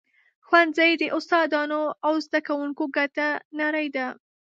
ښوونځی 0.47 0.91
د 0.97 1.03
استادانو 1.17 1.81
او 2.05 2.13
زده 2.25 2.39
کوونکو 2.47 2.83
ګډه 2.97 3.29
نړۍ 3.61 3.87
ده. 3.95 4.07